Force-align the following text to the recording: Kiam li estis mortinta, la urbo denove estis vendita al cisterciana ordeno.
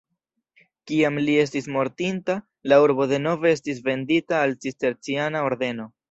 Kiam 0.91 1.17
li 1.25 1.33
estis 1.41 1.67
mortinta, 1.73 2.37
la 2.73 2.79
urbo 2.85 3.07
denove 3.11 3.51
estis 3.57 3.81
vendita 3.89 4.39
al 4.47 4.55
cisterciana 4.65 5.45
ordeno. 5.51 5.87